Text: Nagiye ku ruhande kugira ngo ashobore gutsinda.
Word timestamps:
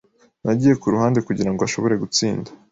Nagiye 0.43 0.75
ku 0.81 0.87
ruhande 0.93 1.19
kugira 1.27 1.49
ngo 1.51 1.61
ashobore 1.63 1.93
gutsinda. 2.03 2.49